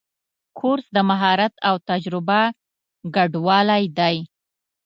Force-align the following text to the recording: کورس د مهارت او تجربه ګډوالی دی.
کورس 0.59 0.85
د 0.95 0.97
مهارت 1.09 1.53
او 1.67 1.75
تجربه 1.89 2.41
ګډوالی 3.15 3.83
دی. 3.97 4.15